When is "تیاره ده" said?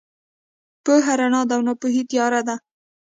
2.09-2.55